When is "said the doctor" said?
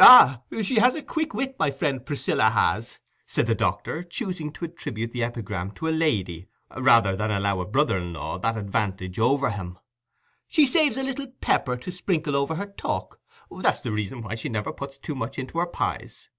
3.24-4.02